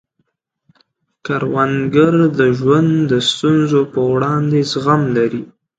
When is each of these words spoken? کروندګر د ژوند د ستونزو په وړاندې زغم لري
کروندګر 1.25 2.13
د 2.39 2.41
ژوند 2.59 2.91
د 3.11 3.13
ستونزو 3.29 3.81
په 3.93 4.01
وړاندې 4.13 4.59
زغم 4.71 5.01
لري 5.17 5.43